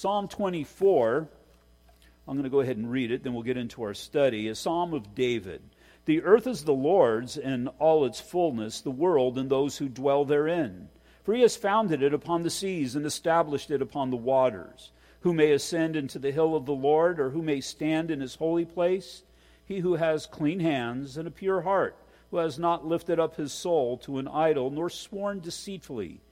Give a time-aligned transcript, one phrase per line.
[0.00, 1.28] Psalm 24,
[2.26, 4.48] I'm going to go ahead and read it, then we'll get into our study.
[4.48, 5.60] A psalm of David.
[6.06, 10.24] The earth is the Lord's and all its fullness, the world and those who dwell
[10.24, 10.88] therein.
[11.22, 14.90] For he has founded it upon the seas and established it upon the waters.
[15.20, 18.36] Who may ascend into the hill of the Lord, or who may stand in his
[18.36, 19.22] holy place?
[19.66, 21.94] He who has clean hands and a pure heart,
[22.30, 26.22] who has not lifted up his soul to an idol, nor sworn deceitfully.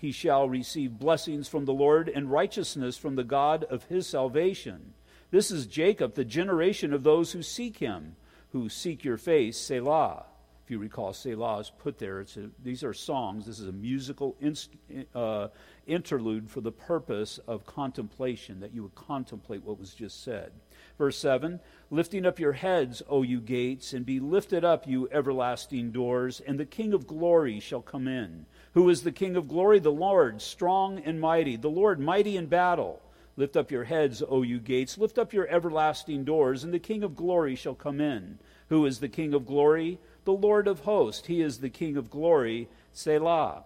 [0.00, 4.94] He shall receive blessings from the Lord and righteousness from the God of his salvation.
[5.30, 8.16] This is Jacob, the generation of those who seek him,
[8.52, 10.24] who seek your face, Selah
[10.64, 12.20] If you recall, Selah is put there.
[12.20, 12.26] A,
[12.64, 13.44] these are songs.
[13.44, 14.70] This is a musical inst,
[15.14, 15.48] uh,
[15.86, 20.50] interlude for the purpose of contemplation, that you would contemplate what was just said.
[20.96, 25.90] Verse 7 Lifting up your heads, O you gates, and be lifted up, you everlasting
[25.90, 28.46] doors, and the King of glory shall come in.
[28.74, 29.78] Who is the King of glory?
[29.78, 33.00] The Lord, strong and mighty, the Lord, mighty in battle.
[33.36, 37.02] Lift up your heads, O you gates, lift up your everlasting doors, and the King
[37.02, 38.38] of glory shall come in.
[38.68, 39.98] Who is the King of glory?
[40.24, 41.26] the Lord of hosts.
[41.26, 43.64] He is the King of glory, Selah.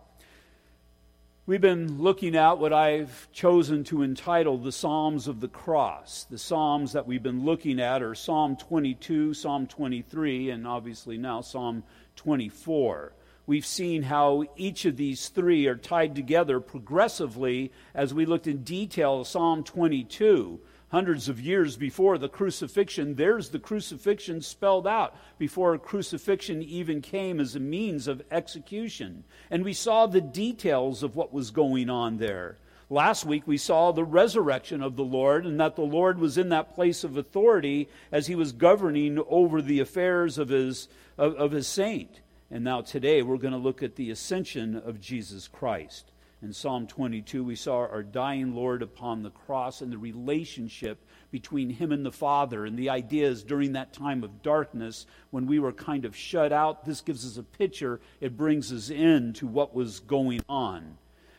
[1.46, 6.24] We've been looking at what I've chosen to entitle the Psalms of the Cross.
[6.30, 11.42] The Psalms that we've been looking at are Psalm 22, Psalm 23, and obviously now
[11.42, 11.83] Psalm
[12.16, 13.12] 24.
[13.46, 18.62] We've seen how each of these three are tied together progressively as we looked in
[18.62, 23.16] detail at Psalm 22 hundreds of years before the crucifixion.
[23.16, 29.24] There's the crucifixion spelled out before crucifixion even came as a means of execution.
[29.50, 32.58] And we saw the details of what was going on there.
[32.88, 36.50] Last week we saw the resurrection of the Lord and that the Lord was in
[36.50, 41.50] that place of authority as he was governing over the affairs of his, of, of
[41.50, 42.20] his saint.
[42.50, 46.12] And now today we're going to look at the ascension of Jesus Christ.
[46.42, 50.98] In Psalm 22, we saw our dying Lord upon the cross and the relationship
[51.30, 52.66] between him and the Father.
[52.66, 56.52] And the idea is during that time of darkness, when we were kind of shut
[56.52, 57.98] out, this gives us a picture.
[58.20, 60.98] It brings us in to what was going on.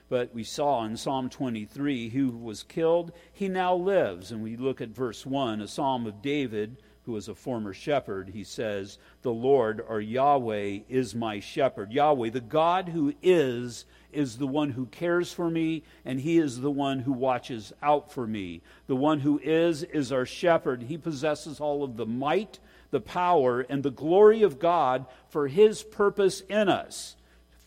[0.10, 4.32] But we saw in Psalm 23, who was killed, he now lives.
[4.32, 8.30] And we look at verse 1, a psalm of David who was a former shepherd,
[8.30, 11.92] he says, The Lord or Yahweh is my shepherd.
[11.92, 16.62] Yahweh, the God who is, is the one who cares for me, and he is
[16.62, 18.62] the one who watches out for me.
[18.88, 20.84] The one who is, is our shepherd.
[20.84, 25.84] He possesses all of the might, the power, and the glory of God for his
[25.84, 27.16] purpose in us,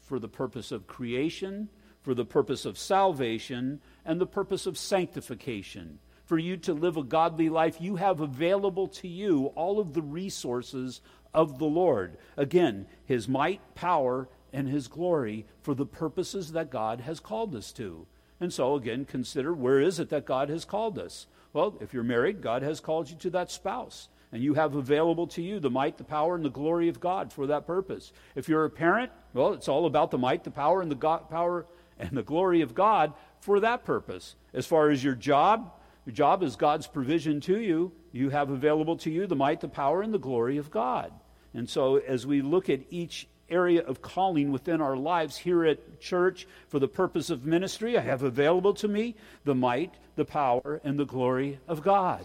[0.03, 1.69] for the purpose of creation,
[2.03, 7.03] for the purpose of salvation, and the purpose of sanctification for you to live a
[7.03, 11.00] godly life, you have available to you all of the resources
[11.33, 12.19] of the Lord.
[12.37, 17.72] Again, his might, power, and his glory for the purposes that God has called us
[17.72, 18.06] to.
[18.41, 21.27] And so, again, consider where is it that God has called us?
[21.55, 24.09] Well, if you're married, God has called you to that spouse.
[24.31, 27.33] And you have available to you the might, the power, and the glory of God
[27.33, 28.12] for that purpose.
[28.34, 31.31] If you're a parent, well, it's all about the might, the power, and the God,
[31.31, 31.65] power
[31.99, 34.34] and the glory of God for that purpose.
[34.53, 35.72] As far as your job,
[36.09, 37.93] your job is God's provision to you.
[38.13, 41.13] You have available to you the might, the power, and the glory of God.
[41.53, 46.01] And so, as we look at each area of calling within our lives here at
[46.01, 50.81] church for the purpose of ministry, I have available to me the might, the power,
[50.83, 52.25] and the glory of God.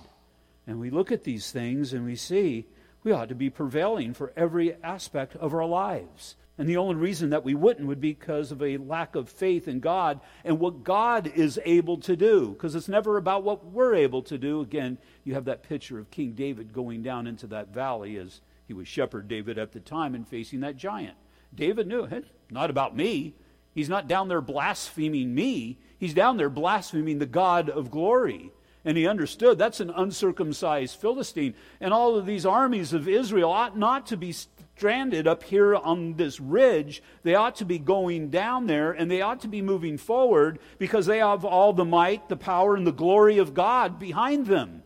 [0.66, 2.66] And we look at these things and we see
[3.04, 6.38] we ought to be prevailing for every aspect of our lives.
[6.58, 9.68] And the only reason that we wouldn't would be because of a lack of faith
[9.68, 12.50] in God and what God is able to do.
[12.50, 14.62] Because it's never about what we're able to do.
[14.62, 18.74] Again, you have that picture of King David going down into that valley as he
[18.74, 21.18] was shepherd David at the time and facing that giant.
[21.56, 22.22] David knew, hey,
[22.52, 23.34] not about me.
[23.74, 25.80] He's not down there blaspheming me.
[25.97, 28.52] He's down there blaspheming the God of glory.
[28.85, 31.56] And he understood that's an uncircumcised Philistine.
[31.80, 34.35] And all of these armies of Israel ought not to be
[34.75, 37.03] stranded up here on this ridge.
[37.23, 41.06] They ought to be going down there and they ought to be moving forward because
[41.06, 44.84] they have all the might, the power, and the glory of God behind them.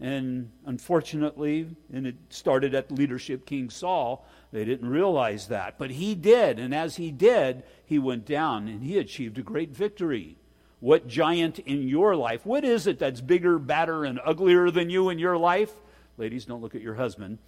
[0.00, 5.78] And unfortunately, and it started at leadership King Saul, they didn't realize that.
[5.78, 6.58] But he did.
[6.58, 10.36] And as he did, he went down and he achieved a great victory.
[10.80, 12.44] What giant in your life?
[12.44, 15.72] What is it that's bigger, badder, and uglier than you in your life?
[16.18, 17.38] Ladies, don't look at your husband.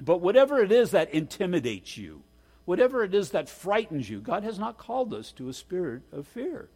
[0.00, 2.22] But whatever it is that intimidates you,
[2.64, 6.26] whatever it is that frightens you, God has not called us to a spirit of
[6.26, 6.68] fear.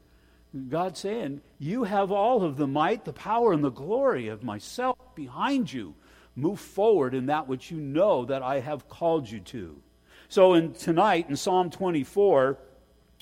[0.68, 4.96] God's saying, You have all of the might, the power, and the glory of myself
[5.14, 5.94] behind you.
[6.34, 9.80] Move forward in that which you know that I have called you to.
[10.28, 12.58] So, in, tonight in Psalm 24,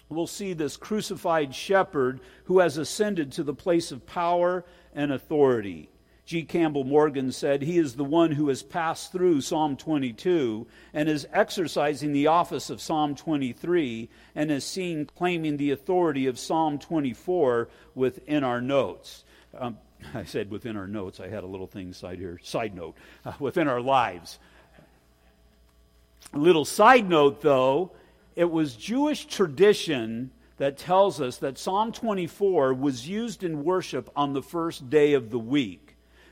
[0.09, 4.65] we'll see this crucified shepherd who has ascended to the place of power
[4.95, 5.91] and authority.
[6.29, 6.43] G.
[6.43, 11.27] Campbell Morgan said, He is the one who has passed through Psalm 22 and is
[11.33, 17.71] exercising the office of Psalm 23 and is seen claiming the authority of Psalm 24
[17.95, 19.25] within our notes.
[19.57, 19.79] Um,
[20.13, 21.19] I said within our notes.
[21.19, 22.39] I had a little thing side here.
[22.43, 24.39] Side note, uh, within our lives.
[26.35, 27.93] A little side note, though,
[28.37, 34.35] it was Jewish tradition that tells us that Psalm 24 was used in worship on
[34.35, 35.88] the first day of the week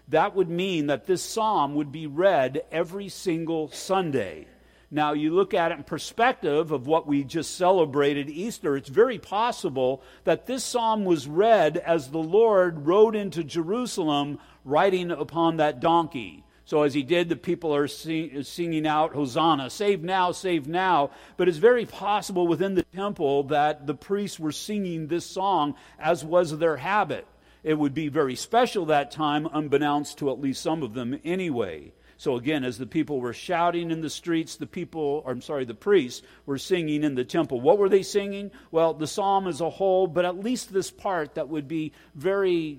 [0.08, 4.46] that would mean that this psalm would be read every single Sunday.
[4.90, 9.18] Now, you look at it in perspective of what we just celebrated Easter, it's very
[9.18, 15.80] possible that this psalm was read as the Lord rode into Jerusalem riding upon that
[15.80, 16.44] donkey.
[16.66, 21.10] So, as he did, the people are sing, singing out, Hosanna, save now, save now.
[21.36, 26.24] But it's very possible within the temple that the priests were singing this song as
[26.24, 27.26] was their habit
[27.66, 31.92] it would be very special that time, unbeknownst to at least some of them anyway.
[32.16, 35.74] So again, as the people were shouting in the streets, the people, I'm sorry, the
[35.74, 37.60] priests were singing in the temple.
[37.60, 38.52] What were they singing?
[38.70, 42.78] Well, the psalm as a whole, but at least this part that would be very,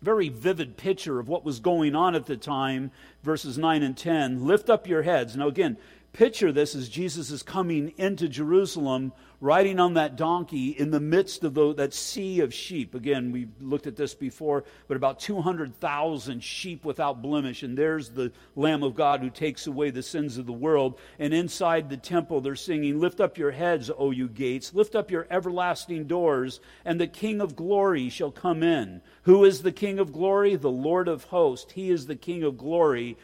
[0.00, 2.92] very vivid picture of what was going on at the time,
[3.22, 4.46] verses 9 and 10.
[4.46, 5.36] Lift up your heads.
[5.36, 5.76] Now again,
[6.14, 9.12] picture this as Jesus is coming into Jerusalem
[9.42, 12.94] riding on that donkey in the midst of the, that sea of sheep.
[12.94, 17.64] Again, we've looked at this before, but about 200,000 sheep without blemish.
[17.64, 20.96] And there's the Lamb of God who takes away the sins of the world.
[21.18, 25.10] And inside the temple, they're singing, Lift up your heads, O you gates, lift up
[25.10, 29.02] your everlasting doors, and the King of glory shall come in.
[29.22, 30.54] Who is the King of glory?
[30.54, 31.72] The Lord of hosts.
[31.72, 33.16] He is the King of glory.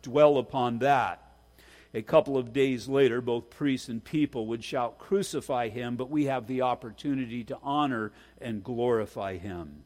[0.00, 1.27] Dwell upon that.
[1.98, 6.26] A couple of days later, both priests and people would shout, Crucify him, but we
[6.26, 9.82] have the opportunity to honor and glorify him.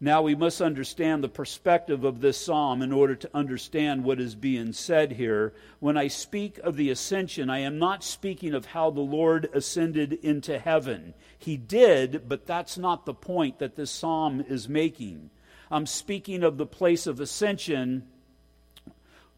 [0.00, 4.34] Now we must understand the perspective of this psalm in order to understand what is
[4.34, 5.54] being said here.
[5.78, 10.14] When I speak of the ascension, I am not speaking of how the Lord ascended
[10.14, 11.14] into heaven.
[11.38, 15.30] He did, but that's not the point that this psalm is making.
[15.70, 18.08] I'm speaking of the place of ascension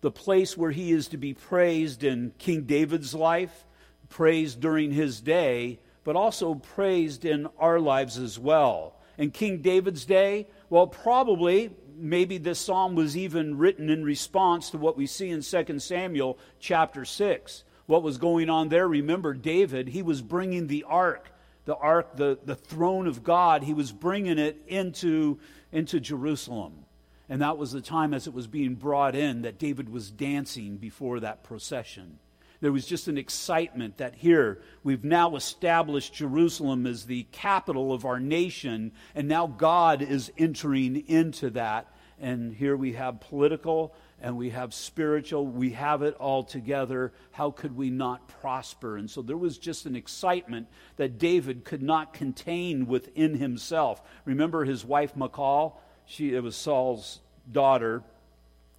[0.00, 3.64] the place where he is to be praised in King David's life,
[4.08, 8.96] praised during his day, but also praised in our lives as well.
[9.18, 14.78] In King David's day, well, probably maybe this psalm was even written in response to
[14.78, 17.64] what we see in 2 Samuel chapter 6.
[17.86, 18.88] What was going on there?
[18.88, 21.30] Remember, David, he was bringing the ark,
[21.66, 25.38] the ark, the, the throne of God, he was bringing it into,
[25.72, 26.84] into Jerusalem.
[27.30, 30.78] And that was the time as it was being brought in that David was dancing
[30.78, 32.18] before that procession.
[32.60, 38.04] There was just an excitement that here we've now established Jerusalem as the capital of
[38.04, 41.94] our nation, and now God is entering into that.
[42.18, 47.12] And here we have political and we have spiritual, we have it all together.
[47.30, 48.98] How could we not prosper?
[48.98, 50.66] And so there was just an excitement
[50.96, 54.02] that David could not contain within himself.
[54.26, 55.80] Remember his wife Michal?
[56.10, 57.20] She, it was Saul's
[57.52, 58.02] daughter.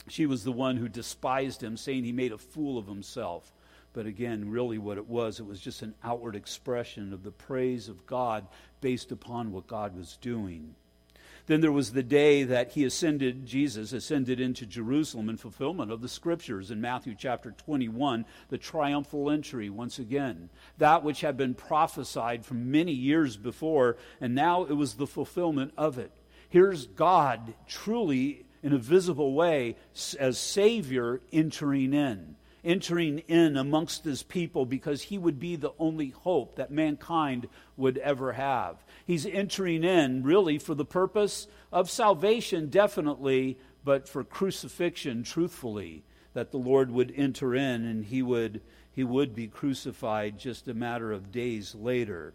[0.10, 3.54] She was the one who despised him, saying he made a fool of himself.
[3.94, 7.88] But again, really what it was, it was just an outward expression of the praise
[7.88, 8.48] of God
[8.82, 10.76] based upon what God was doing.
[11.46, 16.02] Then there was the day that he ascended, Jesus ascended into Jerusalem in fulfillment of
[16.02, 20.50] the scriptures in Matthew chapter 21, the triumphal entry once again.
[20.80, 25.74] That which had been prophesied from many years before, and now it was the fulfillment
[25.78, 26.12] of it.
[26.52, 29.78] Here's God truly in a visible way
[30.20, 36.10] as Savior entering in, entering in amongst His people because He would be the only
[36.10, 38.84] hope that mankind would ever have.
[39.08, 46.04] He's entering in really for the purpose of salvation, definitely, but for crucifixion, truthfully,
[46.34, 48.60] that the Lord would enter in and He would,
[48.92, 52.34] he would be crucified just a matter of days later.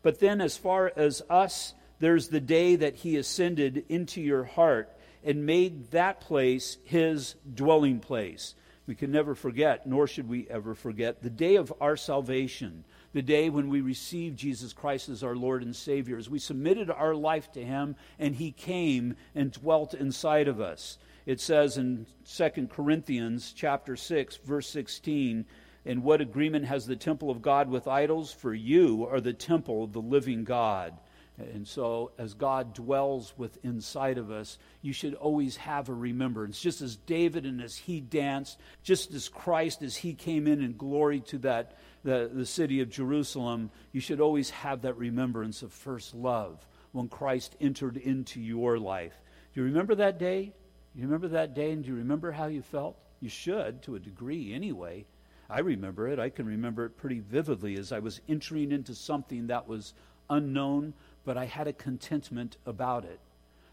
[0.00, 4.96] But then, as far as us, there's the day that he ascended into your heart
[5.24, 8.54] and made that place his dwelling place.
[8.86, 13.20] We can never forget, nor should we ever forget, the day of our salvation, the
[13.20, 17.14] day when we received Jesus Christ as our Lord and Savior, as we submitted our
[17.14, 20.98] life to him and he came and dwelt inside of us.
[21.26, 25.44] It says in 2 Corinthians chapter 6 verse 16,
[25.84, 28.32] "In what agreement has the temple of God with idols?
[28.32, 30.98] For you are the temple of the living God."
[31.38, 36.60] And so, as God dwells with inside of us, you should always have a remembrance.
[36.60, 40.76] Just as David and as he danced, just as Christ, as he came in in
[40.76, 45.72] glory to that the, the city of Jerusalem, you should always have that remembrance of
[45.72, 49.14] first love when Christ entered into your life.
[49.54, 50.52] Do you remember that day?
[50.94, 52.98] You remember that day, and do you remember how you felt?
[53.20, 55.06] You should, to a degree, anyway.
[55.48, 56.18] I remember it.
[56.18, 59.94] I can remember it pretty vividly as I was entering into something that was
[60.28, 60.94] unknown
[61.28, 63.20] but I had a contentment about it.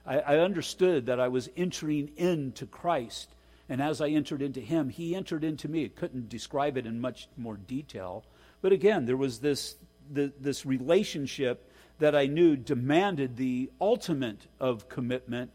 [0.06, 3.30] I, I understood that I was entering into Christ.
[3.70, 5.86] And as I entered into him, he entered into me.
[5.86, 8.26] I couldn't describe it in much more detail.
[8.62, 9.78] But again, there was this,
[10.12, 15.52] the, this relationship that I knew demanded the ultimate of commitment.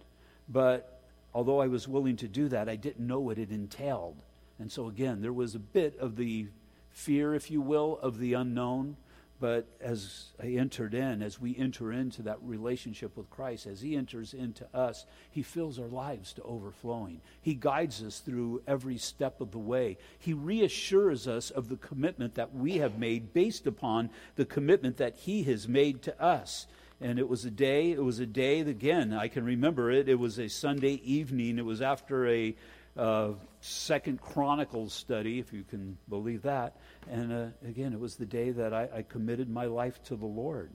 [0.49, 1.02] But
[1.35, 4.23] although I was willing to do that, I didn't know what it entailed.
[4.59, 6.47] And so, again, there was a bit of the
[6.88, 8.97] fear, if you will, of the unknown.
[9.40, 13.97] But as I entered in, as we enter into that relationship with Christ, as He
[13.97, 17.23] enters into us, He fills our lives to overflowing.
[17.40, 19.97] He guides us through every step of the way.
[20.18, 25.16] He reassures us of the commitment that we have made based upon the commitment that
[25.16, 26.66] He has made to us.
[27.00, 30.06] And it was a day, it was a day, again, I can remember it.
[30.06, 31.59] It was a Sunday evening.
[31.59, 32.54] It was after a
[32.94, 33.30] uh,
[33.61, 36.76] Second Chronicles study, if you can believe that.
[37.11, 40.26] And uh, again, it was the day that I, I committed my life to the
[40.26, 40.71] Lord.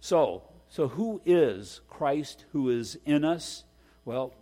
[0.00, 3.64] So, so who is Christ who is in us?
[4.04, 4.34] Well,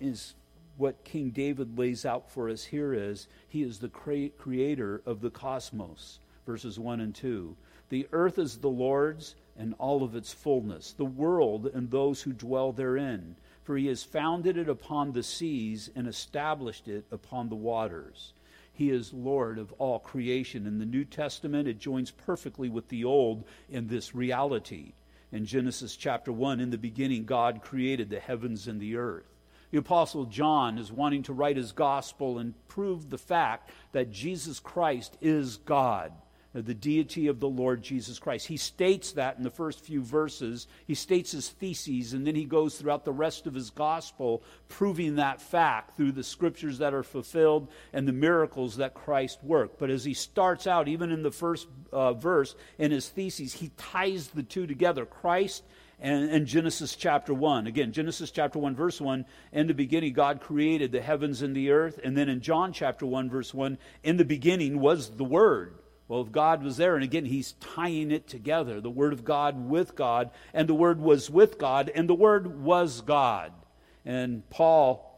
[0.00, 0.34] is
[0.76, 5.20] what King David lays out for us here is he is the cre- creator of
[5.20, 7.56] the cosmos, verses 1 and 2.
[7.88, 12.32] The earth is the Lord's and all of its fullness, the world and those who
[12.32, 13.36] dwell therein.
[13.66, 18.32] For he has founded it upon the seas and established it upon the waters.
[18.72, 20.68] He is Lord of all creation.
[20.68, 24.92] In the New Testament, it joins perfectly with the Old in this reality.
[25.32, 29.34] In Genesis chapter 1, in the beginning, God created the heavens and the earth.
[29.72, 34.60] The Apostle John is wanting to write his gospel and prove the fact that Jesus
[34.60, 36.12] Christ is God
[36.62, 38.46] the deity of the Lord Jesus Christ.
[38.46, 40.66] He states that in the first few verses.
[40.86, 45.16] He states his theses, and then he goes throughout the rest of his gospel, proving
[45.16, 49.78] that fact through the scriptures that are fulfilled and the miracles that Christ worked.
[49.78, 53.70] But as he starts out, even in the first uh, verse, in his theses, he
[53.76, 55.62] ties the two together Christ
[55.98, 57.66] and, and, Genesis chapter 1.
[57.66, 61.70] Again, Genesis chapter 1, verse 1, in the beginning, God created the heavens and the
[61.70, 61.98] earth.
[62.04, 65.74] And then in John chapter 1, verse 1, in the beginning was the Word.
[66.08, 69.68] Well, if God was there, and again, he's tying it together the Word of God
[69.68, 73.52] with God, and the Word was with God, and the Word was God.
[74.04, 75.12] And Paul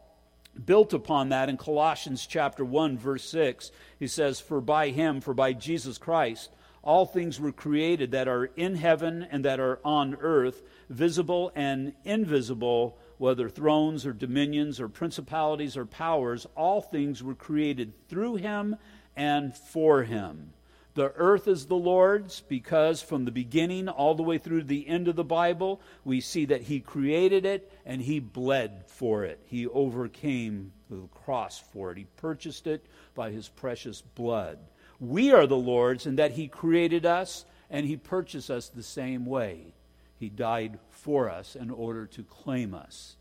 [0.65, 3.71] built upon that in Colossians chapter 1, verse 6.
[3.99, 6.49] He says, For by him, for by Jesus Christ,
[6.81, 11.93] all things were created that are in heaven and that are on earth, visible and
[12.03, 18.75] invisible, whether thrones or dominions or principalities or powers, all things were created through him
[19.15, 20.53] and for him.
[20.99, 25.07] The earth is the Lord's because from the beginning all the way through the end
[25.07, 29.39] of the Bible, we see that He created it and He bled for it.
[29.45, 31.99] He overcame the cross for it.
[31.99, 34.59] He purchased it by His precious blood.
[34.99, 39.25] We are the Lord's in that He created us and He purchased us the same
[39.25, 39.73] way.
[40.17, 43.15] He died for us in order to claim us.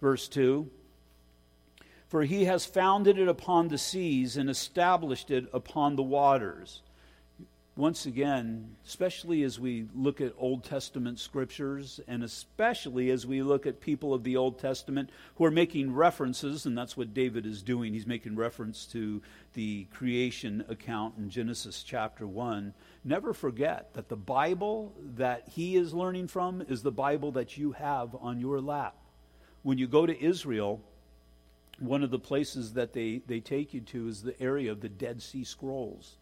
[0.00, 0.70] Verse 2
[2.06, 6.82] For He has founded it upon the seas and established it upon the waters
[7.76, 13.66] once again, especially as we look at Old Testament scriptures, and especially as we look
[13.66, 17.62] at people of the Old Testament who are making references, and that's what David is
[17.62, 17.92] doing.
[17.92, 19.20] He's making reference to
[19.52, 22.72] the creation account in Genesis chapter 1.
[23.04, 27.72] Never forget that the Bible that he is learning from is the Bible that you
[27.72, 28.96] have on your lap.
[29.62, 30.80] When you go to Israel,
[31.78, 34.88] one of the places that they, they take you to is the area of the
[34.88, 36.16] Dead Sea Scrolls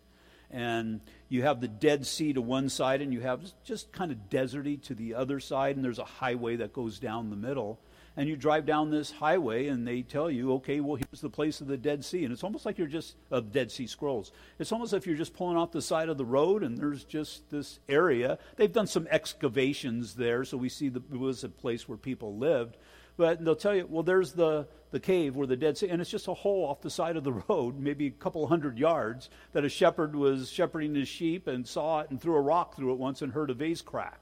[0.51, 4.31] and you have the Dead Sea to one side, and you have just kind of
[4.31, 7.81] deserty to the other side, and there's a highway that goes down the middle.
[8.17, 11.61] And you drive down this highway, and they tell you, okay, well, here's the place
[11.61, 12.23] of the Dead Sea.
[12.23, 14.31] And it's almost like you're just, uh, Dead Sea Scrolls.
[14.61, 17.51] It's almost like you're just pulling off the side of the road, and there's just
[17.51, 18.39] this area.
[18.55, 22.37] They've done some excavations there, so we see the, it was a place where people
[22.37, 22.77] lived.
[23.17, 26.11] But they'll tell you, well, there's the, the cave where the Dead Sea, and it's
[26.11, 29.65] just a hole off the side of the road, maybe a couple hundred yards, that
[29.65, 32.99] a shepherd was shepherding his sheep and saw it and threw a rock through it
[32.99, 34.21] once and heard a vase crack.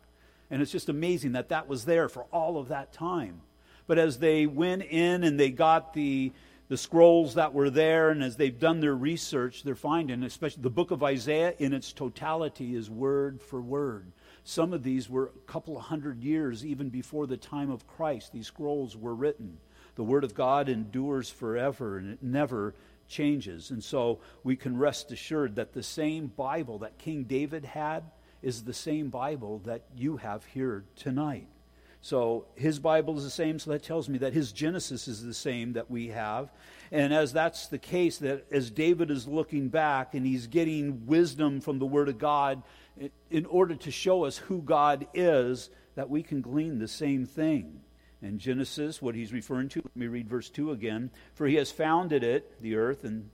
[0.50, 3.40] And it's just amazing that that was there for all of that time.
[3.86, 6.32] But as they went in and they got the,
[6.68, 10.70] the scrolls that were there, and as they've done their research, they're finding, especially the
[10.70, 14.12] book of Isaiah in its totality, is word for word
[14.44, 18.32] Some of these were a couple of hundred years even before the time of Christ.
[18.32, 19.58] These scrolls were written.
[19.94, 22.74] The Word of God endures forever and it never
[23.06, 23.70] changes.
[23.70, 28.04] And so we can rest assured that the same Bible that King David had
[28.42, 31.46] is the same Bible that you have here tonight.
[32.04, 35.32] So his Bible is the same, so that tells me that his Genesis is the
[35.32, 36.50] same that we have.
[36.90, 41.60] And as that's the case, that as David is looking back and he's getting wisdom
[41.60, 42.62] from the Word of God
[43.30, 47.80] in order to show us who God is, that we can glean the same thing.
[48.20, 51.10] In Genesis, what he's referring to, let me read verse 2 again.
[51.34, 53.30] For he has founded it, the earth, and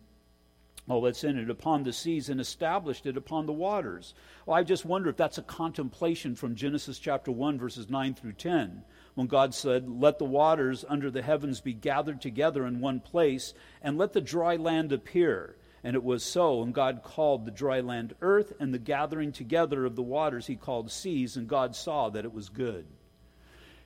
[0.91, 4.15] Oh, all that's in it upon the seas and established it upon the waters.
[4.47, 8.33] Well, I just wonder if that's a contemplation from Genesis chapter 1, verses 9 through
[8.33, 8.83] 10,
[9.15, 13.53] when God said, Let the waters under the heavens be gathered together in one place,
[13.83, 15.57] and let the dry land appear.
[15.85, 19.85] And it was so, and God called the dry land earth, and the gathering together
[19.85, 22.87] of the waters he called seas, and God saw that it was good.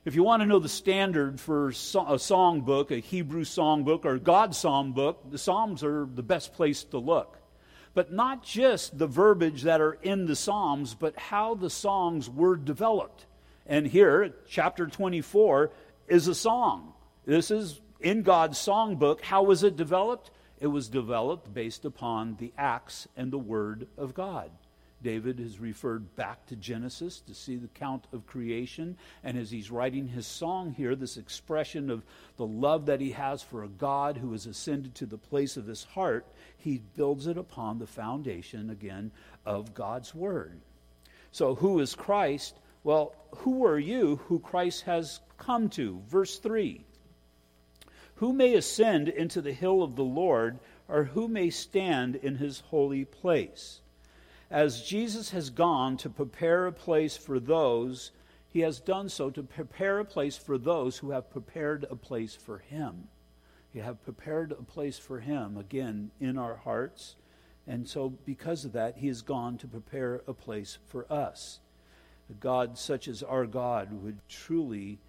[0.05, 1.73] If you want to know the standard for a
[2.19, 6.53] song book, a Hebrew song book, or God's song book, the Psalms are the best
[6.53, 7.37] place to look.
[7.93, 12.57] But not just the verbiage that are in the Psalms, but how the songs were
[12.57, 13.27] developed.
[13.65, 15.71] And here, chapter 24
[16.09, 16.91] is a song.
[17.25, 19.21] This is in God's song book.
[19.21, 20.31] How was it developed?
[20.59, 24.51] It was developed based upon the acts and the word of God.
[25.03, 28.97] David has referred back to Genesis to see the count of creation.
[29.23, 32.03] And as he's writing his song here, this expression of
[32.37, 35.67] the love that he has for a God who has ascended to the place of
[35.67, 36.25] his heart,
[36.57, 39.11] he builds it upon the foundation, again,
[39.45, 40.61] of God's Word.
[41.31, 42.55] So, who is Christ?
[42.83, 46.01] Well, who are you who Christ has come to?
[46.07, 46.83] Verse 3
[48.15, 52.61] Who may ascend into the hill of the Lord, or who may stand in his
[52.61, 53.81] holy place?
[54.53, 58.11] As Jesus has gone to prepare a place for those,
[58.47, 62.35] he has done so to prepare a place for those who have prepared a place
[62.35, 63.07] for him.
[63.71, 67.15] He have prepared a place for him, again, in our hearts.
[67.65, 71.59] And so, because of that, he has gone to prepare a place for us.
[72.29, 74.99] A God such as our God would truly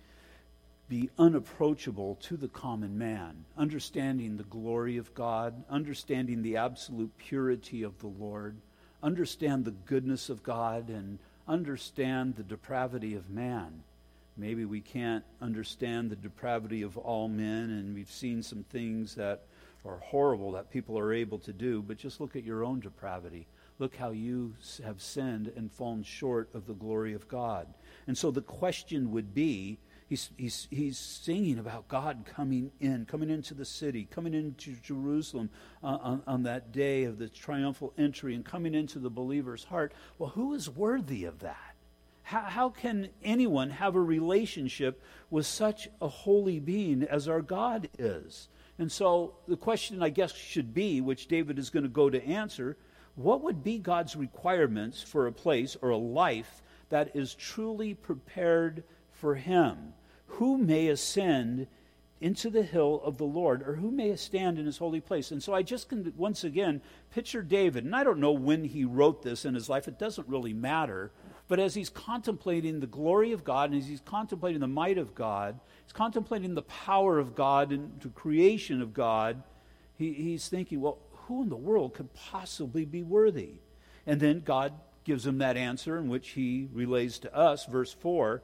[0.89, 7.83] be unapproachable to the common man, understanding the glory of God, understanding the absolute purity
[7.83, 8.57] of the Lord
[9.05, 13.83] understand the goodness of God and understand the depravity of man.
[14.37, 19.43] Maybe we can't understand the depravity of all men, and we've seen some things that
[19.85, 23.47] are horrible that people are able to do, but just look at your own depravity.
[23.79, 27.67] Look how you have sinned and fallen short of the glory of God.
[28.07, 33.31] And so the question would be He's, he's, he's singing about God coming in, coming
[33.31, 35.49] into the city, coming into Jerusalem
[35.83, 39.93] uh, on, on that day of the triumphal entry, and coming into the believer's heart.
[40.19, 41.75] Well, who is worthy of that?
[42.23, 47.89] How, how can anyone have a relationship with such a holy being as our God
[47.99, 48.49] is?
[48.79, 52.25] And so the question, I guess, should be, which David is going to go to
[52.27, 52.77] answer
[53.15, 58.83] what would be God's requirements for a place or a life that is truly prepared
[59.25, 59.95] for him.
[60.27, 61.67] Who may ascend
[62.21, 65.31] into the hill of the Lord, or who may stand in his holy place?
[65.31, 68.85] And so I just can once again picture David, and I don't know when he
[68.85, 71.11] wrote this in his life, it doesn't really matter.
[71.49, 75.15] But as he's contemplating the glory of God, and as he's contemplating the might of
[75.15, 79.43] God, he's contemplating the power of God and the creation of God,
[79.97, 83.53] he, he's thinking, well, who in the world could possibly be worthy?
[84.07, 88.43] And then God gives him that answer in which he relays to us, verse 4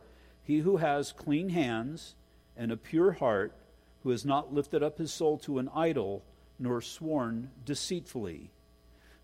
[0.51, 2.17] he who has clean hands
[2.57, 3.53] and a pure heart,
[4.03, 6.25] who has not lifted up his soul to an idol,
[6.59, 8.51] nor sworn deceitfully,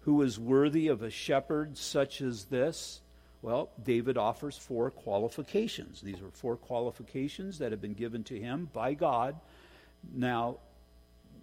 [0.03, 3.01] who is worthy of a shepherd such as this?
[3.43, 6.01] Well, David offers four qualifications.
[6.01, 9.35] These are four qualifications that have been given to him by God.
[10.15, 10.59] Now,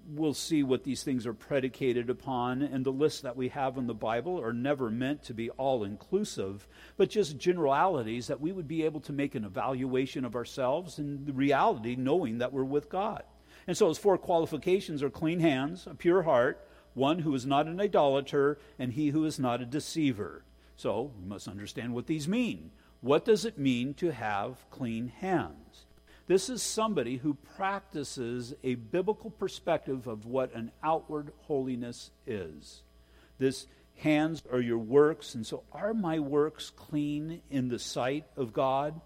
[0.08, 3.88] we'll see what these things are predicated upon, and the lists that we have in
[3.88, 8.68] the Bible are never meant to be all inclusive, but just generalities that we would
[8.68, 12.90] be able to make an evaluation of ourselves and the reality knowing that we're with
[12.90, 13.24] God.
[13.66, 17.68] And so, his four qualifications are clean hands, a pure heart, one who is not
[17.68, 20.44] an idolater, and he who is not a deceiver.
[20.76, 22.72] So, we must understand what these mean.
[23.02, 25.86] What does it mean to have clean hands?
[26.26, 32.82] This is somebody who practices a biblical perspective of what an outward holiness is.
[33.40, 38.54] This hands are your works, and so are my works clean in the sight of
[38.54, 39.02] God?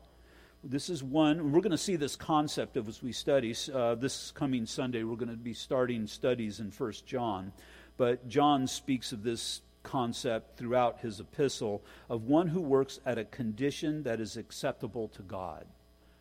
[0.63, 3.55] This is one, we're going to see this concept of as we study.
[3.73, 7.51] Uh, this coming Sunday, we're going to be starting studies in First John.
[7.95, 13.25] But John speaks of this concept throughout his epistle of one who works at a
[13.25, 15.65] condition that is acceptable to God.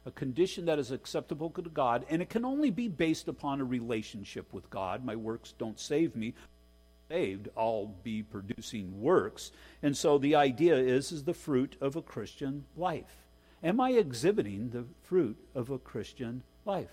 [0.07, 3.64] A condition that is acceptable to God, and it can only be based upon a
[3.64, 5.05] relationship with God.
[5.05, 6.35] My works don't save me.
[7.09, 9.51] Saved, I'll be producing works.
[9.83, 13.27] And so the idea is, is the fruit of a Christian life.
[13.62, 16.90] Am I exhibiting the fruit of a Christian life?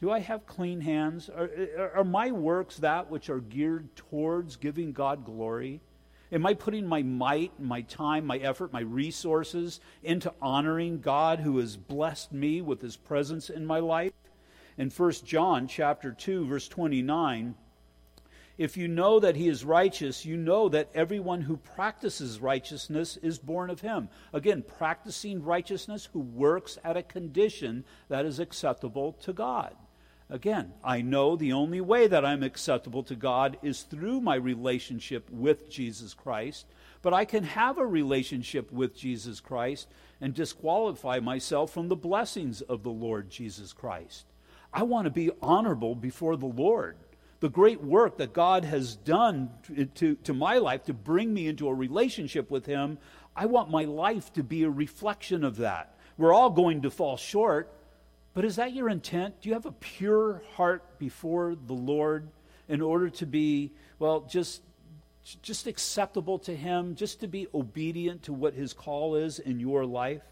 [0.00, 1.28] Do I have clean hands?
[1.28, 1.50] Are,
[1.94, 5.80] are, my works that which are geared towards giving God glory?
[6.34, 11.58] Am I putting my might, my time, my effort, my resources into honoring God who
[11.58, 14.12] has blessed me with his presence in my life?
[14.76, 17.54] In 1 John chapter 2 verse 29,
[18.58, 23.38] if you know that he is righteous, you know that everyone who practices righteousness is
[23.38, 24.08] born of him.
[24.32, 29.76] Again, practicing righteousness who works at a condition that is acceptable to God.
[30.30, 35.28] Again, I know the only way that I'm acceptable to God is through my relationship
[35.30, 36.66] with Jesus Christ,
[37.02, 39.88] but I can have a relationship with Jesus Christ
[40.20, 44.24] and disqualify myself from the blessings of the Lord Jesus Christ.
[44.72, 46.96] I want to be honorable before the Lord
[47.44, 49.50] the great work that God has done
[49.96, 52.96] to, to my life to bring me into a relationship with Him,
[53.36, 55.94] I want my life to be a reflection of that.
[56.16, 57.70] We're all going to fall short,
[58.34, 59.40] but is that your intent?
[59.40, 62.28] Do you have a pure heart before the Lord
[62.68, 64.62] in order to be, well, just
[65.40, 69.86] just acceptable to him, just to be obedient to what his call is in your
[69.86, 70.22] life?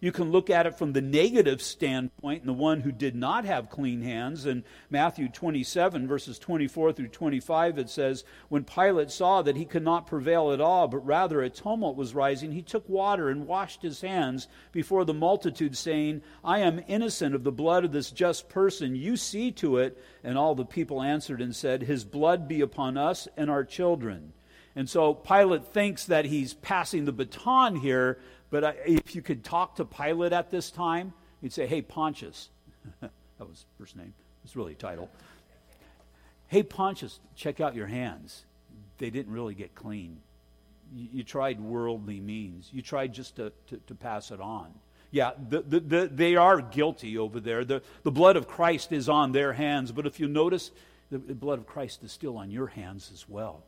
[0.00, 3.44] You can look at it from the negative standpoint, and the one who did not
[3.44, 4.46] have clean hands.
[4.46, 9.82] In Matthew 27, verses 24 through 25, it says, When Pilate saw that he could
[9.82, 13.82] not prevail at all, but rather a tumult was rising, he took water and washed
[13.82, 18.48] his hands before the multitude, saying, I am innocent of the blood of this just
[18.48, 18.96] person.
[18.96, 20.02] You see to it.
[20.22, 24.32] And all the people answered and said, His blood be upon us and our children.
[24.74, 28.18] And so Pilate thinks that he's passing the baton here,
[28.50, 32.50] but I, if you could talk to Pilate at this time, you'd say, Hey, Pontius.
[33.00, 34.14] that was first name.
[34.44, 35.10] It's really a title.
[36.48, 38.44] Hey, Pontius, check out your hands.
[38.98, 40.18] They didn't really get clean.
[40.94, 44.72] You, you tried worldly means, you tried just to, to, to pass it on.
[45.10, 47.64] Yeah, the, the, the, they are guilty over there.
[47.64, 50.70] The, the blood of Christ is on their hands, but if you notice,
[51.10, 53.64] the, the blood of Christ is still on your hands as well.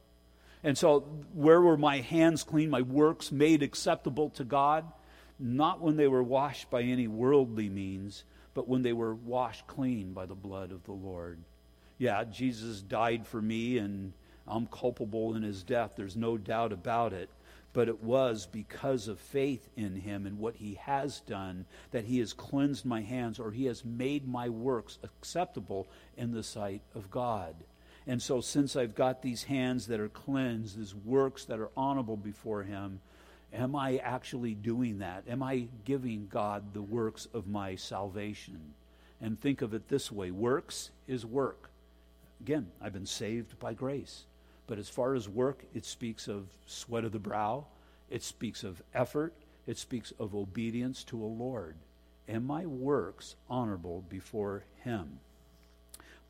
[0.65, 1.01] And so,
[1.33, 4.85] where were my hands clean, my works made acceptable to God?
[5.39, 10.13] Not when they were washed by any worldly means, but when they were washed clean
[10.13, 11.39] by the blood of the Lord.
[11.97, 14.13] Yeah, Jesus died for me, and
[14.49, 15.93] I'm culpable in his death.
[15.97, 17.31] There's no doubt about it.
[17.73, 22.19] But it was because of faith in him and what he has done that he
[22.19, 27.11] has cleansed my hands or he has made my works acceptable in the sight of
[27.11, 27.55] God.
[28.09, 32.17] And so, since I've got these hands that are cleansed, these works that are honorable
[32.17, 33.01] before Him,
[33.53, 35.25] am I actually doing that?
[35.29, 38.73] Am I giving God the works of my salvation?
[39.21, 41.69] And think of it this way works is work.
[42.41, 44.25] Again, I've been saved by grace.
[44.67, 47.67] But as far as work, it speaks of sweat of the brow,
[48.09, 49.35] it speaks of effort,
[49.67, 51.77] it speaks of obedience to a Lord.
[52.27, 55.21] Am my works honorable before Him?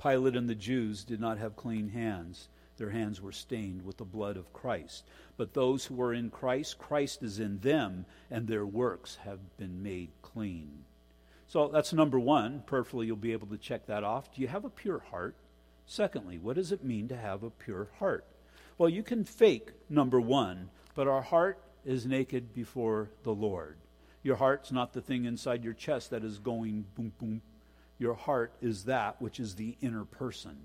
[0.03, 2.49] Pilate and the Jews did not have clean hands.
[2.77, 5.05] Their hands were stained with the blood of Christ.
[5.37, 9.83] But those who are in Christ, Christ is in them, and their works have been
[9.83, 10.85] made clean.
[11.49, 12.63] So that's number one.
[12.67, 14.33] Prayerfully, you'll be able to check that off.
[14.33, 15.35] Do you have a pure heart?
[15.87, 18.25] Secondly, what does it mean to have a pure heart?
[18.77, 23.79] Well, you can fake number one, but our heart is naked before the Lord.
[24.23, 27.43] Your heart's not the thing inside your chest that is going boom, boom,
[27.99, 30.57] your heart is that which is the inner person.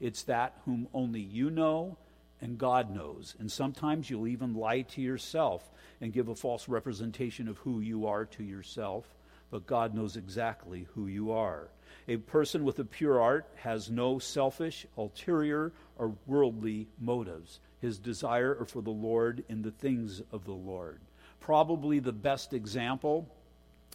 [0.00, 1.98] It's that whom only you know
[2.40, 3.34] and God knows.
[3.38, 5.70] And sometimes you'll even lie to yourself
[6.00, 9.14] and give a false representation of who you are to yourself,
[9.50, 11.68] but God knows exactly who you are.
[12.08, 17.58] A person with a pure heart has no selfish, ulterior, or worldly motives.
[17.80, 21.00] His desire are for the Lord in the things of the Lord.
[21.40, 23.28] Probably the best example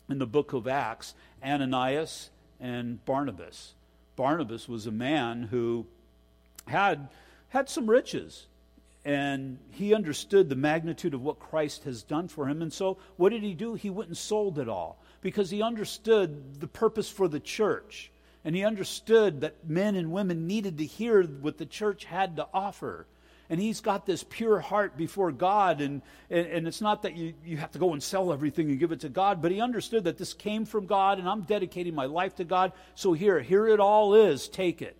[0.10, 3.74] in the book of Acts, Ananias and Barnabas.
[4.16, 5.88] Barnabas was a man who
[6.68, 7.10] had,
[7.50, 8.48] had some riches,
[9.04, 12.62] and he understood the magnitude of what Christ has done for him.
[12.62, 13.74] And so, what did he do?
[13.74, 18.12] He went and sold it all because he understood the purpose for the church.
[18.44, 22.48] And he understood that men and women needed to hear what the church had to
[22.54, 23.06] offer
[23.52, 25.82] and he's got this pure heart before God.
[25.82, 28.80] And, and, and, it's not that you, you have to go and sell everything and
[28.80, 31.94] give it to God, but he understood that this came from God, and I'm dedicating
[31.94, 32.72] my life to God.
[32.96, 34.48] So here, here it all is.
[34.48, 34.96] Take it.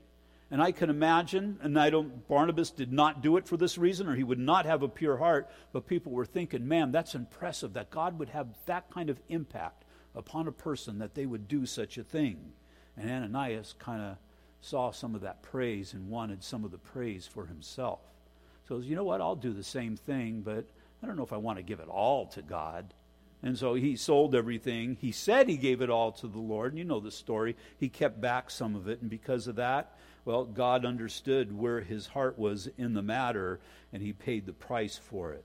[0.52, 4.10] And I can imagine, and I don't, Barnabas did not do it for this reason,
[4.10, 7.72] or he would not have a pure heart, but people were thinking, man, that's impressive
[7.76, 11.66] that God would have that kind of impact upon a person that they would do
[11.66, 12.52] such a thing.
[12.98, 14.18] And Ananias kind of
[14.60, 18.11] saw some of that praise and wanted some of the praise for himself.
[18.72, 19.20] So, you know what?
[19.20, 20.64] I'll do the same thing, but
[21.04, 22.94] I don't know if I want to give it all to God.
[23.44, 24.96] And so he sold everything.
[25.02, 26.72] He said he gave it all to the Lord.
[26.72, 27.58] And you know the story.
[27.78, 29.02] He kept back some of it.
[29.02, 33.60] And because of that, well, God understood where his heart was in the matter,
[33.92, 35.44] and he paid the price for it.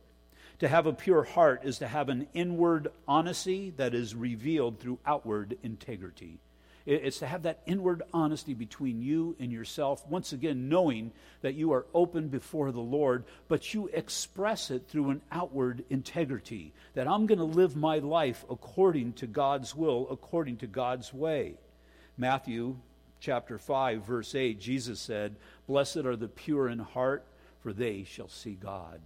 [0.61, 5.01] To have a pure heart is to have an inward honesty that is revealed through
[5.05, 6.39] outward integrity.
[6.87, 11.73] It's to have that inward honesty between you and yourself, once again, knowing that you
[11.73, 17.27] are open before the Lord, but you express it through an outward integrity, that I'm
[17.27, 21.55] going to live my life according to God's will, according to God's way.
[22.17, 22.77] Matthew
[23.19, 25.35] chapter 5, verse 8, Jesus said,
[25.67, 27.27] Blessed are the pure in heart,
[27.63, 29.01] for they shall see God.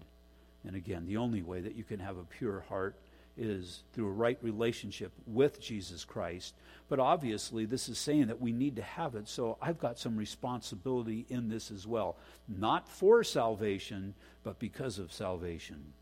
[0.66, 2.94] And again, the only way that you can have a pure heart
[3.36, 6.54] is through a right relationship with Jesus Christ.
[6.88, 9.28] But obviously, this is saying that we need to have it.
[9.28, 12.16] So I've got some responsibility in this as well.
[12.48, 15.92] Not for salvation, but because of salvation.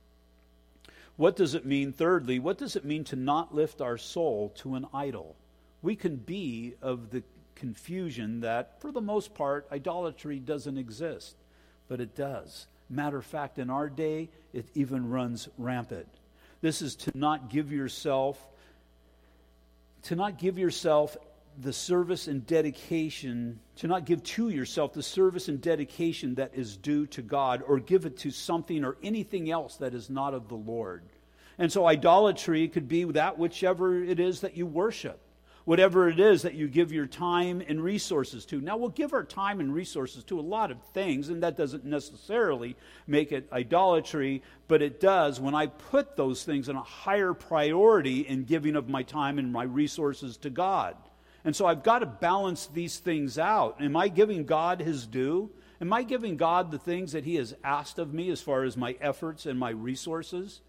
[1.16, 2.38] What does it mean, thirdly?
[2.38, 5.36] What does it mean to not lift our soul to an idol?
[5.82, 7.22] We can be of the
[7.54, 11.36] confusion that, for the most part, idolatry doesn't exist,
[11.88, 12.66] but it does.
[12.88, 16.08] Matter of fact, in our day, it even runs rampant.
[16.60, 18.44] This is to not give yourself
[20.02, 21.16] to not give yourself
[21.60, 26.76] the service and dedication, to not give to yourself the service and dedication that is
[26.76, 30.48] due to God, or give it to something or anything else that is not of
[30.48, 31.02] the Lord.
[31.58, 35.20] And so, idolatry could be that whichever it is that you worship
[35.68, 38.58] whatever it is that you give your time and resources to.
[38.58, 41.84] Now, we'll give our time and resources to a lot of things, and that doesn't
[41.84, 42.74] necessarily
[43.06, 48.20] make it idolatry, but it does when I put those things in a higher priority
[48.20, 50.96] in giving of my time and my resources to God.
[51.44, 53.78] And so I've got to balance these things out.
[53.78, 55.50] Am I giving God his due?
[55.82, 58.78] Am I giving God the things that he has asked of me as far as
[58.78, 60.62] my efforts and my resources?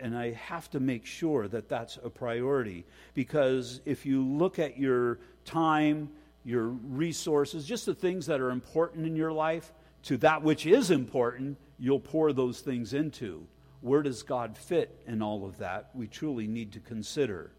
[0.00, 4.78] And I have to make sure that that's a priority because if you look at
[4.78, 6.10] your time,
[6.44, 9.72] your resources, just the things that are important in your life,
[10.04, 13.46] to that which is important, you'll pour those things into.
[13.80, 15.90] Where does God fit in all of that?
[15.94, 17.52] We truly need to consider.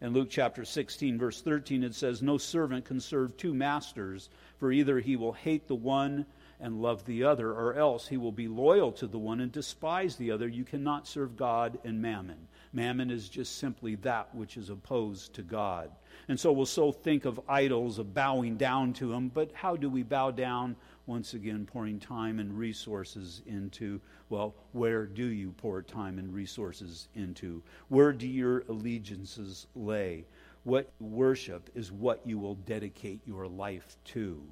[0.00, 4.70] In Luke chapter 16, verse 13, it says, No servant can serve two masters, for
[4.70, 6.24] either he will hate the one
[6.60, 10.16] and love the other, or else he will be loyal to the one and despise
[10.16, 10.48] the other.
[10.48, 12.48] You cannot serve God and mammon.
[12.72, 15.90] Mammon is just simply that which is opposed to God.
[16.28, 19.88] And so we'll so think of idols, of bowing down to them, but how do
[19.88, 20.76] we bow down?
[21.06, 27.08] Once again, pouring time and resources into, well, where do you pour time and resources
[27.14, 27.62] into?
[27.88, 30.26] Where do your allegiances lay?
[30.64, 34.42] What worship is what you will dedicate your life to?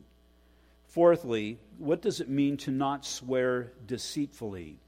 [0.97, 4.79] Fourthly, what does it mean to not swear deceitfully?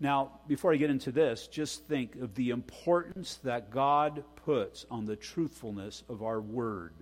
[0.00, 5.04] Now, before I get into this, just think of the importance that God puts on
[5.04, 6.94] the truthfulness of our word.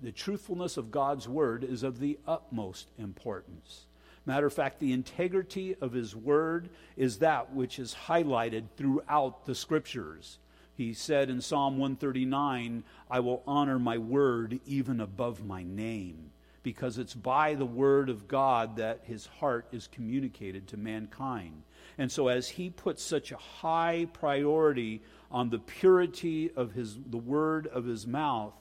[0.00, 3.86] The truthfulness of God's word is of the utmost importance.
[4.26, 9.54] Matter of fact, the integrity of his word is that which is highlighted throughout the
[9.54, 10.40] scriptures.
[10.74, 16.32] He said in Psalm 139, I will honor my word even above my name
[16.64, 21.62] because it's by the word of God that his heart is communicated to mankind.
[21.96, 27.18] And so as he puts such a high priority on the purity of his the
[27.18, 28.54] word of his mouth,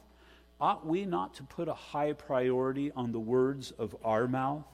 [0.61, 4.65] ought we not to put a high priority on the words of our mouth?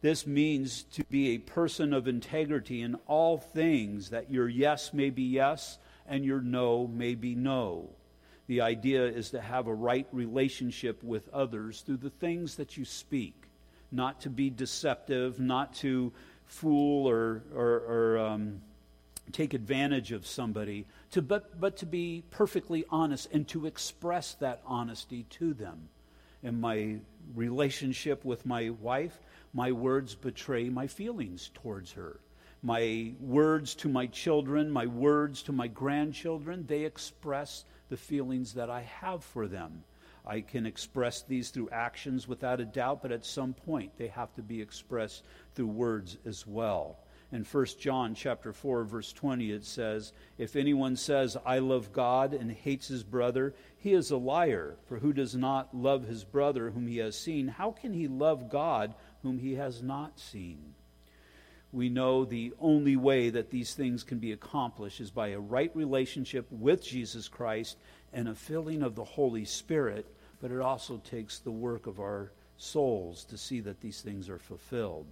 [0.00, 5.10] This means to be a person of integrity in all things, that your yes may
[5.10, 7.90] be yes and your no may be no.
[8.48, 12.84] The idea is to have a right relationship with others through the things that you
[12.84, 13.34] speak,
[13.92, 16.12] not to be deceptive, not to
[16.46, 18.62] fool or, or, or um,
[19.32, 24.62] take advantage of somebody, to, but, but to be perfectly honest and to express that
[24.66, 25.90] honesty to them.
[26.42, 26.96] In my
[27.34, 29.20] relationship with my wife,
[29.52, 32.18] my words betray my feelings towards her.
[32.62, 38.70] My words to my children, my words to my grandchildren, they express the feelings that
[38.70, 39.84] I have for them.
[40.26, 44.34] I can express these through actions without a doubt, but at some point they have
[44.34, 45.24] to be expressed
[45.54, 46.98] through words as well.
[47.30, 52.32] In 1 John chapter 4 verse 20 it says, "If anyone says I love God
[52.32, 56.70] and hates his brother, he is a liar, for who does not love his brother
[56.70, 60.74] whom he has seen, how can he love God whom he has not seen?"
[61.72, 65.70] We know the only way that these things can be accomplished is by a right
[65.74, 67.76] relationship with Jesus Christ
[68.12, 70.06] and a filling of the Holy Spirit,
[70.40, 74.38] but it also takes the work of our souls to see that these things are
[74.38, 75.06] fulfilled.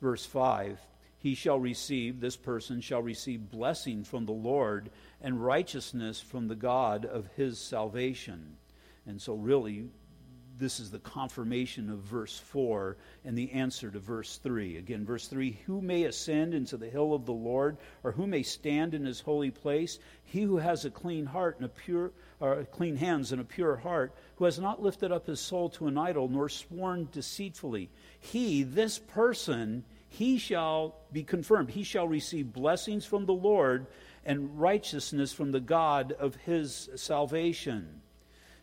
[0.00, 0.78] Verse 5
[1.18, 6.54] He shall receive, this person shall receive blessing from the Lord and righteousness from the
[6.54, 8.56] God of his salvation.
[9.04, 9.88] And so, really,
[10.58, 14.76] this is the confirmation of verse 4 and the answer to verse 3.
[14.76, 18.42] Again, verse 3 Who may ascend into the hill of the Lord, or who may
[18.42, 19.98] stand in his holy place?
[20.24, 23.76] He who has a clean heart and a pure, or clean hands and a pure
[23.76, 27.90] heart, who has not lifted up his soul to an idol, nor sworn deceitfully.
[28.18, 31.70] He, this person, he shall be confirmed.
[31.70, 33.86] He shall receive blessings from the Lord
[34.24, 38.02] and righteousness from the God of his salvation.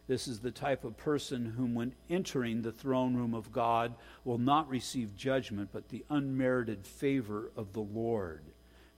[0.07, 4.37] This is the type of person whom, when entering the throne room of God, will
[4.37, 8.43] not receive judgment, but the unmerited favor of the Lord.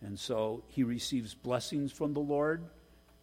[0.02, 2.66] And so he receives blessings from the Lord.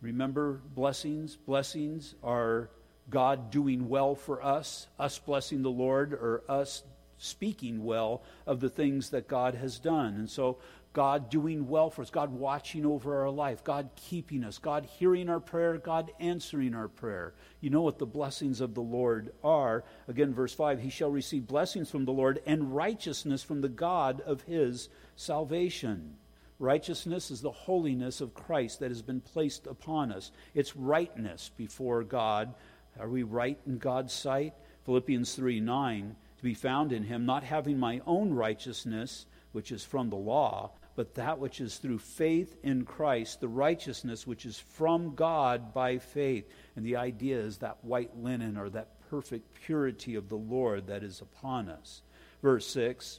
[0.01, 1.37] Remember, blessings?
[1.37, 2.71] Blessings are
[3.11, 6.83] God doing well for us, us blessing the Lord, or us
[7.19, 10.15] speaking well of the things that God has done.
[10.15, 10.59] And so
[10.95, 15.29] God doing well for us, God watching over our life, God keeping us, God hearing
[15.29, 17.35] our prayer, God answering our prayer.
[17.61, 19.83] You know what the blessings of the Lord are.
[20.07, 24.21] Again, verse 5 He shall receive blessings from the Lord and righteousness from the God
[24.21, 26.15] of his salvation.
[26.61, 32.05] Righteousness is the holiness of Christ that has been placed upon us, it's rightness before
[32.05, 32.55] God.
[33.01, 34.55] Are we right in God's sight?
[34.85, 39.83] Philippians 3 9, to be found in him, not having my own righteousness, which is
[39.83, 44.59] from the law but that which is through faith in Christ, the righteousness which is
[44.59, 46.49] from God by faith.
[46.77, 51.03] And the idea is that white linen or that perfect purity of the Lord that
[51.03, 52.03] is upon us.
[52.43, 53.19] Verse 6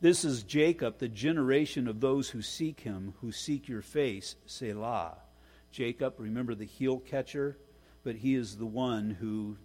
[0.00, 5.16] This is Jacob, the generation of those who seek him, who seek your face, Selah.
[5.72, 7.56] Jacob, remember the heel catcher?
[8.04, 9.56] But he is the one who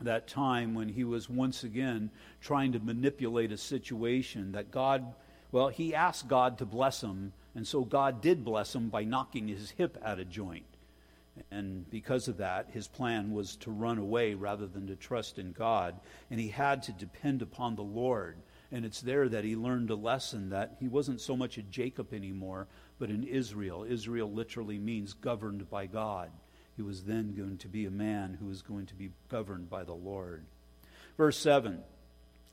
[0.00, 5.14] that time when he was once again trying to manipulate a situation that God
[5.52, 9.48] well, he asked God to bless him, and so God did bless him by knocking
[9.48, 10.66] his hip out of joint.
[11.50, 15.52] And because of that, his plan was to run away rather than to trust in
[15.52, 15.94] God.
[16.30, 18.36] And he had to depend upon the Lord.
[18.72, 22.12] And it's there that he learned a lesson that he wasn't so much a Jacob
[22.12, 22.66] anymore,
[22.98, 23.84] but an Israel.
[23.88, 26.30] Israel literally means governed by God.
[26.74, 29.84] He was then going to be a man who was going to be governed by
[29.84, 30.44] the Lord.
[31.16, 31.82] Verse 7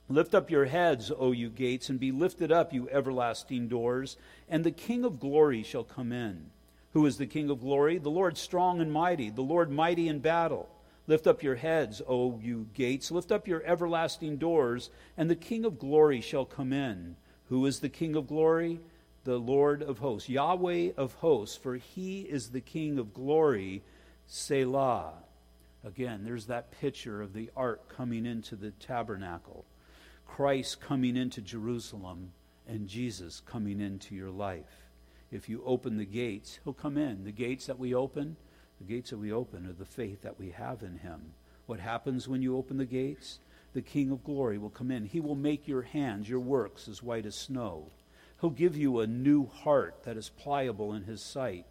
[0.10, 4.18] Lift up your heads, O you gates, and be lifted up, you everlasting doors,
[4.50, 6.50] and the King of glory shall come in.
[6.92, 7.98] Who is the King of glory?
[7.98, 10.70] The Lord strong and mighty, the Lord mighty in battle.
[11.08, 15.66] Lift up your heads, O you gates, lift up your everlasting doors, and the King
[15.66, 17.16] of glory shall come in.
[17.50, 18.80] Who is the King of glory?
[19.24, 23.84] The Lord of hosts, Yahweh of hosts, for he is the King of glory,
[24.28, 25.14] Selah.
[25.86, 29.66] Again, there's that picture of the ark coming into the tabernacle.
[30.36, 32.32] Christ coming into Jerusalem
[32.68, 34.90] and Jesus coming into your life.
[35.30, 37.24] If you open the gates, he'll come in.
[37.24, 38.36] The gates that we open,
[38.80, 41.34] the gates that we open are the faith that we have in him.
[41.68, 43.38] What happens when you open the gates?
[43.74, 45.06] The King of glory will come in.
[45.06, 47.92] He will make your hands, your works, as white as snow.
[48.42, 51.68] He'll give you a new heart that is pliable in his sight.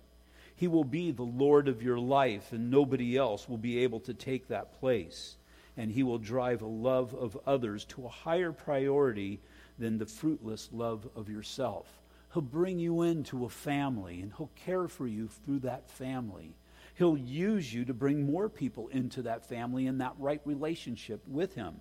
[0.54, 4.14] He will be the Lord of your life, and nobody else will be able to
[4.14, 5.34] take that place
[5.76, 9.40] and he will drive a love of others to a higher priority
[9.78, 11.86] than the fruitless love of yourself.
[12.32, 16.54] He'll bring you into a family and he'll care for you through that family.
[16.94, 21.54] He'll use you to bring more people into that family and that right relationship with
[21.54, 21.74] him.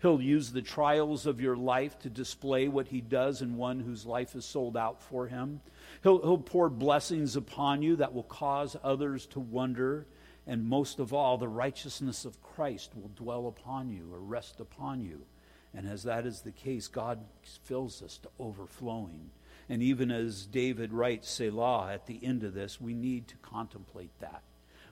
[0.00, 4.04] He'll use the trials of your life to display what he does in one whose
[4.04, 5.60] life is sold out for him.
[6.02, 10.06] He'll, he'll pour blessings upon you that will cause others to wonder
[10.46, 15.00] and most of all, the righteousness of Christ will dwell upon you or rest upon
[15.00, 15.22] you.
[15.74, 17.20] And as that is the case, God
[17.62, 19.30] fills us to overflowing.
[19.68, 24.10] And even as David writes Selah at the end of this, we need to contemplate
[24.20, 24.42] that.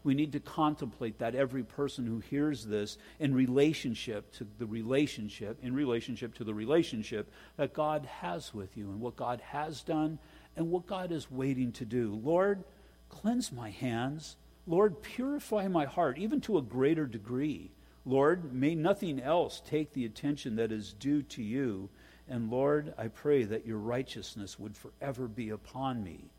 [0.02, 5.58] We need to contemplate that every person who hears this in relationship to the relationship,
[5.62, 10.18] in relationship to the relationship that God has with you and what God has done
[10.56, 12.18] and what God is waiting to do.
[12.22, 12.64] Lord,
[13.10, 14.36] cleanse my hands
[14.66, 17.70] Lord, purify my heart, even to a greater degree.
[18.04, 21.88] Lord, may nothing else take the attention that is due to you,
[22.30, 26.30] And Lord, I pray that your righteousness would forever be upon me.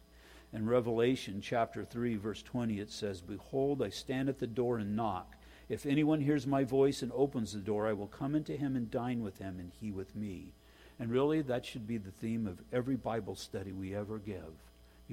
[0.54, 4.96] In Revelation chapter 3, verse 20, it says, Behold, I stand at the door and
[4.96, 5.36] knock.
[5.68, 8.90] If anyone hears my voice and opens the door, I will come into him and
[8.90, 10.54] dine with him, and he with me.
[10.98, 14.54] And really, that should be the theme of every Bible study we ever give.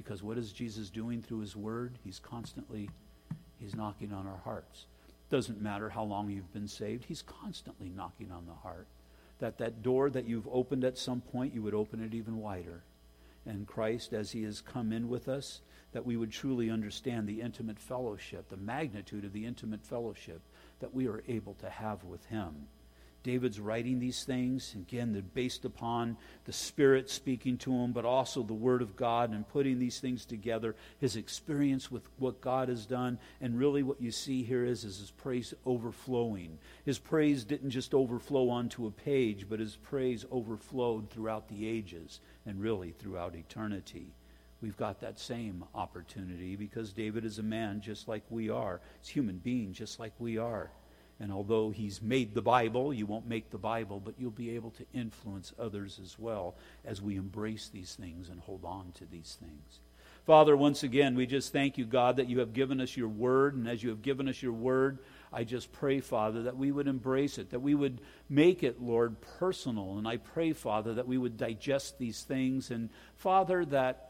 [0.03, 1.97] Because what is Jesus doing through his word?
[2.05, 2.89] He's constantly
[3.59, 4.85] he's knocking on our hearts.
[5.29, 8.87] Doesn't matter how long you've been saved, he's constantly knocking on the heart.
[9.39, 12.83] That that door that you've opened at some point, you would open it even wider.
[13.45, 15.59] And Christ, as he has come in with us,
[15.91, 20.39] that we would truly understand the intimate fellowship, the magnitude of the intimate fellowship
[20.79, 22.67] that we are able to have with him.
[23.21, 24.73] David's writing these things.
[24.75, 29.31] Again, they're based upon the Spirit speaking to him, but also the Word of God
[29.31, 33.19] and putting these things together, his experience with what God has done.
[33.41, 36.57] And really, what you see here is, is his praise overflowing.
[36.85, 42.21] His praise didn't just overflow onto a page, but his praise overflowed throughout the ages
[42.45, 44.13] and really throughout eternity.
[44.61, 48.81] We've got that same opportunity because David is a man just like we are.
[48.99, 50.71] He's a human being just like we are.
[51.19, 54.71] And although he's made the Bible, you won't make the Bible, but you'll be able
[54.71, 56.55] to influence others as well
[56.85, 59.79] as we embrace these things and hold on to these things.
[60.25, 63.55] Father, once again, we just thank you, God, that you have given us your word.
[63.55, 64.99] And as you have given us your word,
[65.33, 67.99] I just pray, Father, that we would embrace it, that we would
[68.29, 69.97] make it, Lord, personal.
[69.97, 72.69] And I pray, Father, that we would digest these things.
[72.69, 74.08] And, Father, that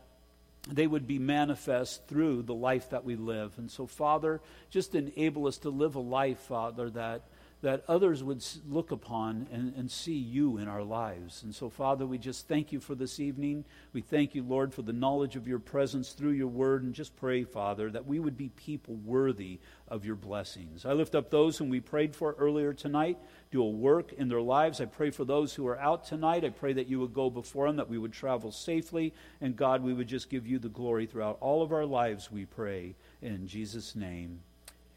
[0.76, 3.54] they would be manifest through the life that we live.
[3.58, 7.24] And so, Father, just enable us to live a life, Father, that
[7.62, 11.44] that others would look upon and, and see you in our lives.
[11.44, 13.66] And so, Father, we just thank you for this evening.
[13.92, 16.84] We thank you, Lord, for the knowledge of your presence through your word.
[16.84, 20.86] And just pray, Father, that we would be people worthy of your blessings.
[20.86, 23.18] I lift up those whom we prayed for earlier tonight.
[23.52, 24.80] Do a work in their lives.
[24.80, 26.46] I pray for those who are out tonight.
[26.46, 29.14] I pray that you would go before them, that we would travel safely.
[29.42, 32.46] And God, we would just give you the glory throughout all of our lives, we
[32.46, 32.96] pray.
[33.22, 34.40] In Jesus' name,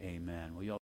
[0.01, 0.55] amen.